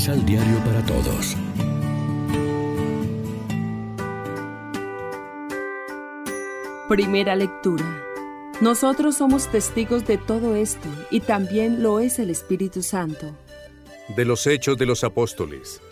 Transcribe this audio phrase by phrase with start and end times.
[0.00, 1.36] Misal Diario para Todos.
[6.88, 7.84] Primera lectura.
[8.62, 13.36] Nosotros somos testigos de todo esto y también lo es el Espíritu Santo.
[14.16, 15.82] De los Hechos de los Apóstoles.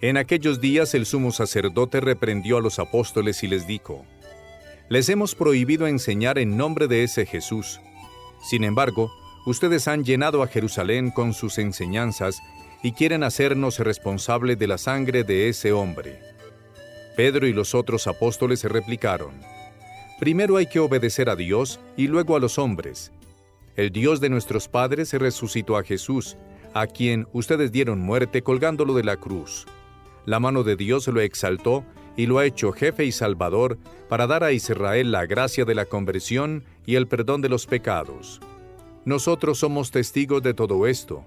[0.00, 4.04] En aquellos días el sumo sacerdote reprendió a los apóstoles y les dijo,
[4.88, 7.80] Les hemos prohibido enseñar en nombre de ese Jesús.
[8.42, 9.12] Sin embargo,
[9.46, 12.42] ustedes han llenado a Jerusalén con sus enseñanzas
[12.84, 16.20] y quieren hacernos responsables de la sangre de ese hombre.
[17.16, 19.40] Pedro y los otros apóstoles replicaron,
[20.20, 23.10] Primero hay que obedecer a Dios y luego a los hombres.
[23.74, 26.36] El Dios de nuestros padres resucitó a Jesús,
[26.74, 29.64] a quien ustedes dieron muerte colgándolo de la cruz.
[30.26, 31.86] La mano de Dios lo exaltó
[32.18, 33.78] y lo ha hecho jefe y salvador
[34.10, 38.42] para dar a Israel la gracia de la conversión y el perdón de los pecados.
[39.06, 41.24] Nosotros somos testigos de todo esto,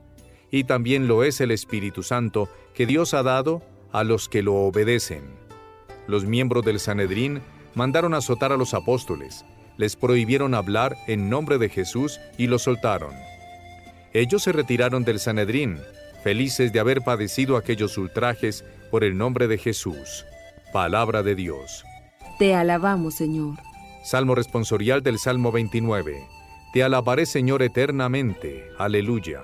[0.52, 4.56] y también lo es el Espíritu Santo que Dios ha dado a los que lo
[4.56, 5.24] obedecen.
[6.08, 7.42] Los miembros del Sanedrín
[7.74, 9.46] mandaron azotar a los apóstoles,
[9.78, 13.14] les prohibieron hablar en nombre de Jesús y los soltaron.
[14.14, 15.80] Ellos se retiraron del Sanedrín,
[16.24, 20.26] felices de haber padecido aquellos ultrajes por el nombre de Jesús.
[20.74, 21.84] Palabra de Dios.
[22.40, 23.56] Te alabamos, Señor.
[24.04, 26.26] Salmo responsorial del Salmo 29.
[26.74, 28.70] Te alabaré, Señor, eternamente.
[28.78, 29.42] Aleluya.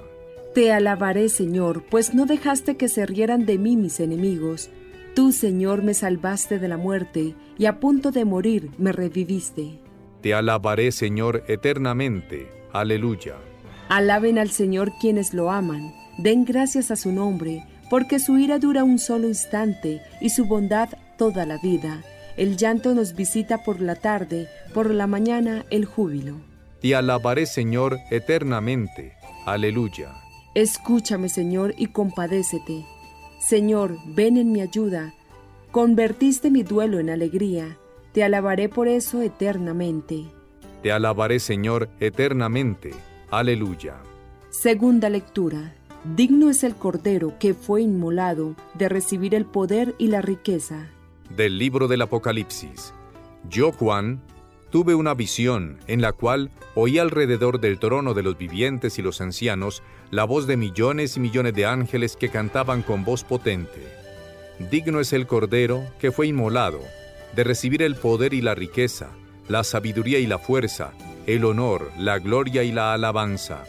[0.54, 4.70] Te alabaré, Señor, pues no dejaste que se rieran de mí mis enemigos.
[5.16, 9.80] Tú, Señor, me salvaste de la muerte, y a punto de morir me reviviste.
[10.22, 12.48] Te alabaré, Señor, eternamente.
[12.72, 13.36] Aleluya.
[13.90, 18.84] Alaben al Señor quienes lo aman, den gracias a su nombre, porque su ira dura
[18.84, 22.04] un solo instante y su bondad toda la vida.
[22.38, 26.38] El llanto nos visita por la tarde, por la mañana el júbilo.
[26.80, 29.14] Te alabaré, Señor, eternamente.
[29.46, 30.23] Aleluya.
[30.56, 32.86] Escúchame, Señor, y compadécete.
[33.40, 35.14] Señor, ven en mi ayuda.
[35.72, 37.78] Convertiste mi duelo en alegría.
[38.12, 40.25] Te alabaré por eso eternamente.
[40.84, 42.91] Te alabaré, Señor, eternamente.
[43.31, 43.96] Aleluya.
[44.52, 45.74] Segunda lectura.
[46.16, 50.90] Digno es el Cordero que fue inmolado de recibir el poder y la riqueza.
[51.35, 52.94] Del libro del Apocalipsis.
[53.50, 54.22] Yo, Juan,
[54.73, 59.22] tuve una visión en la cual oí alrededor del trono de los vivientes y los
[59.22, 63.88] ancianos la voz de millones y millones de ángeles que cantaban con voz potente.
[64.72, 66.79] Digno es el Cordero que fue inmolado,
[67.35, 69.11] de recibir el poder y la riqueza,
[69.47, 70.91] la sabiduría y la fuerza,
[71.28, 73.66] el honor, la gloria y la alabanza.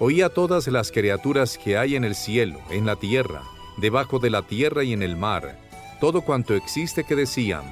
[0.00, 3.44] Oí a todas las criaturas que hay en el cielo, en la tierra,
[3.76, 5.60] debajo de la tierra y en el mar,
[6.00, 7.62] todo cuanto existe que decían,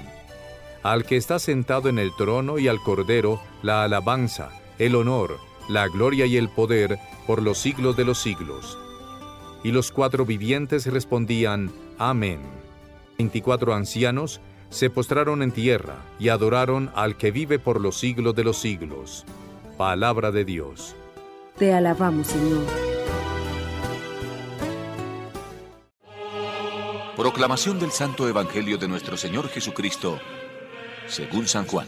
[0.83, 5.39] al que está sentado en el trono y al Cordero, la alabanza, el honor,
[5.69, 8.79] la gloria y el poder por los siglos de los siglos.
[9.63, 12.41] Y los cuatro vivientes respondían, Amén.
[13.19, 14.41] Veinticuatro ancianos
[14.71, 19.25] se postraron en tierra y adoraron al que vive por los siglos de los siglos.
[19.77, 20.97] Palabra de Dios.
[21.59, 22.65] Te alabamos, Señor.
[27.17, 30.19] Proclamación del Santo Evangelio de nuestro Señor Jesucristo,
[31.13, 31.87] según San Juan.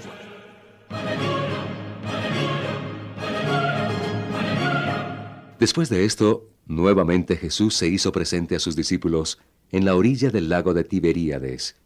[5.58, 9.38] Después de esto, nuevamente Jesús se hizo presente a sus discípulos
[9.70, 11.76] en la orilla del lago de Tiberíades,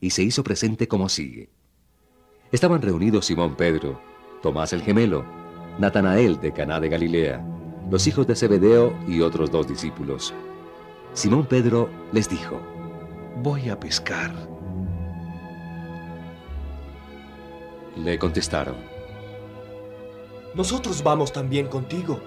[0.00, 1.50] y se hizo presente como sigue.
[2.52, 4.00] Estaban reunidos Simón Pedro,
[4.40, 5.24] Tomás el gemelo,
[5.80, 7.44] Natanael de Caná de Galilea,
[7.90, 10.32] los hijos de Zebedeo y otros dos discípulos.
[11.14, 12.60] Simón Pedro les dijo,
[13.42, 14.55] Voy a pescar.
[17.96, 18.76] Le contestaron,
[20.54, 22.20] Nosotros vamos también contigo.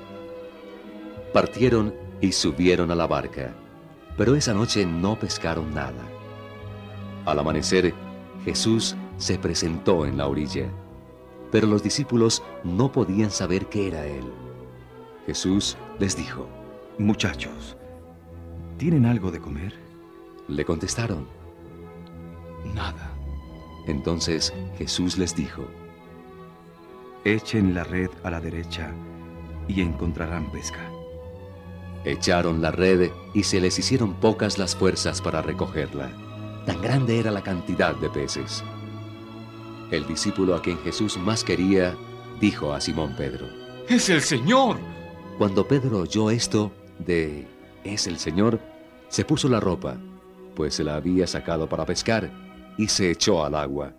[1.31, 3.53] Partieron y subieron a la barca,
[4.17, 6.03] pero esa noche no pescaron nada.
[7.25, 7.93] Al amanecer,
[8.43, 10.71] Jesús se presentó en la orilla,
[11.51, 14.25] pero los discípulos no podían saber qué era Él.
[15.27, 16.47] Jesús les dijo,
[16.97, 17.77] Muchachos,
[18.77, 19.73] ¿tienen algo de comer?
[20.47, 21.27] Le contestaron,
[22.73, 23.08] Nada.
[23.87, 25.67] Entonces Jesús les dijo,
[27.25, 28.93] Echen la red a la derecha
[29.67, 30.89] y encontrarán pesca.
[32.05, 36.11] Echaron la red y se les hicieron pocas las fuerzas para recogerla.
[36.65, 38.63] Tan grande era la cantidad de peces.
[39.91, 41.95] El discípulo a quien Jesús más quería
[42.39, 43.47] dijo a Simón Pedro,
[43.89, 44.77] ¡Es el Señor!
[45.37, 47.47] Cuando Pedro oyó esto de
[47.83, 48.59] es el Señor,
[49.07, 49.97] se puso la ropa,
[50.55, 52.29] pues se la había sacado para pescar,
[52.79, 53.91] y se echó al agua.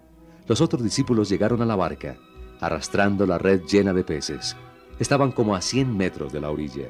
[0.47, 2.17] Los otros discípulos llegaron a la barca,
[2.61, 4.57] arrastrando la red llena de peces.
[4.99, 6.89] Estaban como a cien metros de la orilla.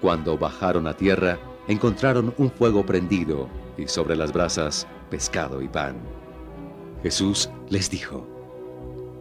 [0.00, 5.96] Cuando bajaron a tierra, encontraron un fuego prendido y sobre las brasas pescado y pan.
[7.02, 8.24] Jesús les dijo,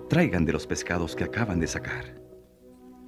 [0.09, 2.21] Traigan de los pescados que acaban de sacar.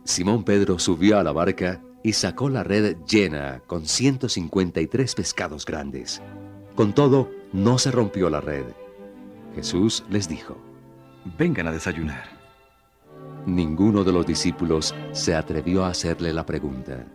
[0.04, 6.24] Simón Pedro subió a la barca y sacó la red llena con 153 pescados grandes.
[6.76, 8.66] Con todo, no se rompió la red.
[9.56, 10.58] Jesús les dijo,
[11.38, 12.26] Vengan a desayunar.
[13.46, 17.08] Ninguno de los discípulos se atrevió a hacerle la pregunta,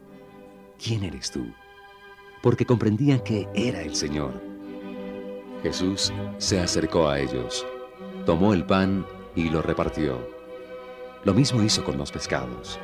[0.82, 1.44] ¿quién eres tú?
[2.42, 4.32] Porque comprendían que era el Señor.
[5.62, 7.66] Jesús se acercó a ellos,
[8.25, 9.04] tomó el pan
[9.36, 10.26] y lo repartió.
[11.22, 12.81] Lo mismo hizo con los pescados.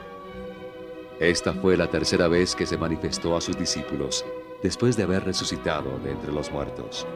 [1.20, 4.26] Esta fue la tercera vez que se manifestó a sus discípulos
[4.62, 7.06] después de haber resucitado de entre los muertos.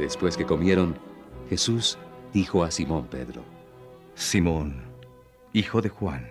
[0.00, 0.98] Después que comieron,
[1.50, 1.98] Jesús
[2.32, 3.42] dijo a Simón Pedro,
[4.14, 4.82] Simón,
[5.52, 6.26] hijo de Juan,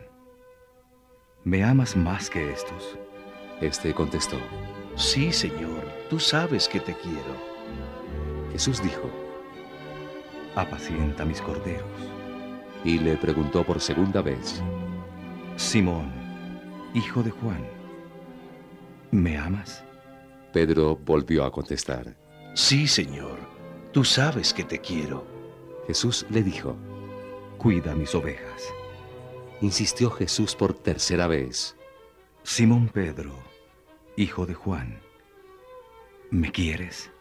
[1.43, 2.97] ¿me amas más que estos?
[3.61, 4.37] Este contestó,
[4.95, 7.35] Sí, Señor, tú sabes que te quiero.
[8.51, 9.07] Jesús dijo,
[10.55, 11.85] Apacienta mis corderos.
[12.83, 14.63] y le preguntó por segunda vez,
[15.57, 16.11] Simón,
[16.95, 17.63] hijo de Juan,
[19.11, 19.83] ¿me amas?
[20.53, 22.17] Pedro volvió a contestar.
[22.55, 23.58] Sí, Señor,
[23.91, 25.25] tú sabes que te quiero.
[25.87, 26.75] Jesús le dijo,
[27.57, 28.73] Cuida mis ovejas.
[29.61, 31.75] insistió Jesús por tercera vez.
[32.43, 33.33] Simón Pedro,
[34.15, 35.01] hijo de Juan,
[36.31, 37.11] ¿me quieres?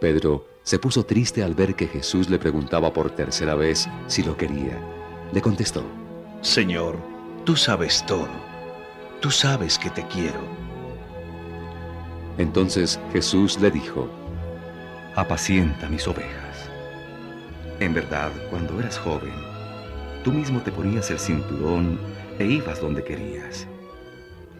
[0.00, 4.34] Pedro se puso triste al ver que Jesús le preguntaba por tercera vez si lo
[4.36, 4.80] quería.
[5.32, 5.84] Le contestó,
[6.40, 6.96] Señor,
[7.44, 8.28] tú sabes todo.
[9.20, 10.40] Tú sabes que te quiero.
[12.38, 14.08] entonces Jesús le dijo,
[15.16, 16.68] Apacienta mis ovejas.
[17.78, 19.32] En verdad, cuando eras joven,
[20.24, 22.00] tú mismo te ponías el cinturón
[22.40, 23.68] e ibas donde querías.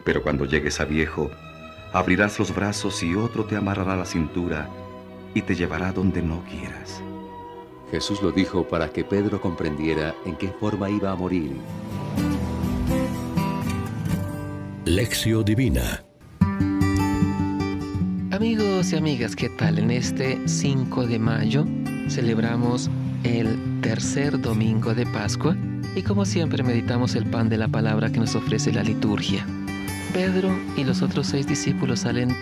[0.05, 1.29] Pero cuando llegues a viejo,
[1.93, 4.69] abrirás los brazos y otro te amarrará la cintura
[5.35, 7.03] y te llevará donde no quieras.
[7.91, 11.57] Jesús lo dijo para que Pedro comprendiera en qué forma iba a morir.
[14.85, 16.05] Lección Divina
[18.35, 19.79] Amigos y amigas, ¿qué tal?
[19.79, 21.65] En este 5 de mayo
[22.09, 22.91] celebramos
[23.23, 25.57] el tercer domingo de Pascua
[25.95, 29.47] y como siempre meditamos el pan de la palabra que nos ofrece la liturgia.
[30.13, 32.35] Pedro y los otros seis discípulos salen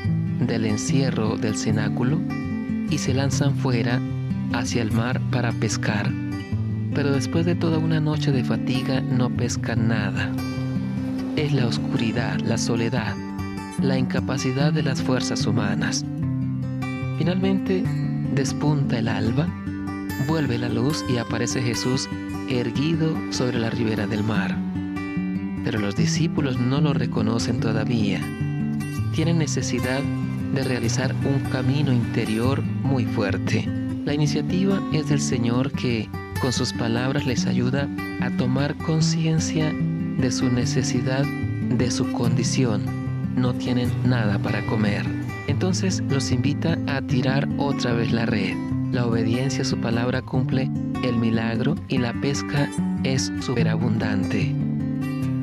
[0.47, 2.19] del encierro del cenáculo
[2.89, 4.01] y se lanzan fuera
[4.55, 6.11] hacia el mar para pescar.
[6.95, 10.33] Pero después de toda una noche de fatiga no pescan nada.
[11.37, 13.15] Es la oscuridad, la soledad,
[13.83, 16.05] la incapacidad de las fuerzas humanas.
[17.19, 17.83] Finalmente
[18.35, 19.49] despunta el alba,
[20.27, 22.09] vuelve la luz y aparece Jesús
[22.49, 24.57] erguido sobre la ribera del mar.
[25.65, 28.21] Pero los discípulos no lo reconocen todavía.
[29.15, 30.01] Tienen necesidad
[30.55, 33.69] de realizar un camino interior muy fuerte.
[34.05, 36.09] La iniciativa es del Señor que
[36.41, 37.89] con sus palabras les ayuda
[38.21, 43.02] a tomar conciencia de su necesidad, de su condición.
[43.37, 45.05] No tienen nada para comer.
[45.47, 48.55] Entonces los invita a tirar otra vez la red.
[48.93, 50.71] La obediencia a su palabra cumple
[51.03, 52.69] el milagro y la pesca
[53.05, 54.55] es superabundante.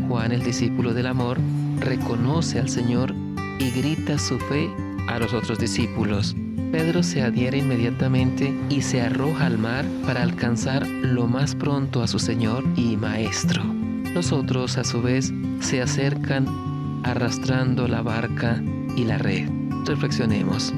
[0.08, 1.40] Juan, el discípulo del amor,
[1.80, 3.14] reconoce al Señor
[3.60, 4.70] y grita su fe
[5.08, 6.36] a los otros discípulos.
[6.72, 12.08] Pedro se adhiere inmediatamente y se arroja al mar para alcanzar lo más pronto a
[12.08, 13.64] su Señor y Maestro.
[14.14, 16.69] Los otros, a su vez, se acercan
[17.04, 18.62] arrastrando la barca
[18.96, 19.50] y la red.
[19.86, 20.74] Reflexionemos.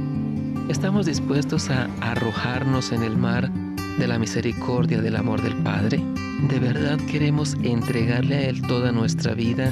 [0.69, 3.51] ¿Estamos dispuestos a arrojarnos en el mar
[3.97, 6.03] de la misericordia del amor del Padre?
[6.49, 9.71] ¿De verdad queremos entregarle a Él toda nuestra vida,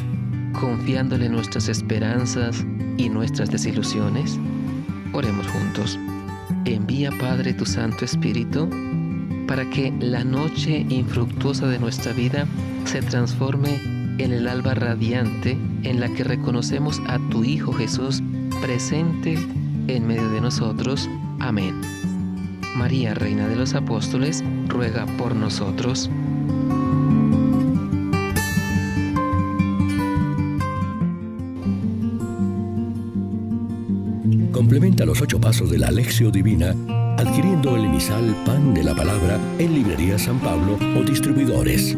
[0.60, 2.66] confiándole nuestras esperanzas
[2.98, 4.40] y nuestras desilusiones?
[5.14, 5.98] Oremos juntos.
[6.66, 8.70] Envía, Padre, tu Santo Espíritu
[9.48, 12.46] para que la noche infructuosa de nuestra vida
[12.86, 18.22] se transforme en el alba radiante en la que reconocemos a tu Hijo Jesús
[18.62, 19.38] presente
[19.88, 21.10] en medio de nosotros.
[21.40, 21.80] Amén.
[22.76, 26.10] María, Reina de los Apóstoles, ruega por nosotros.
[34.52, 36.76] Complementa los ocho pasos de la Alexio Divina
[37.18, 41.98] adquiriendo el emisal Pan de la Palabra en Librería San Pablo o distribuidores.